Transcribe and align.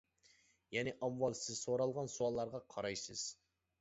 يەنى 0.75 0.93
ئاۋۋال 0.99 1.37
سىز 1.41 1.61
سورالغان 1.67 2.11
سوئاللارغا 2.15 2.63
قارايسىز. 2.77 3.29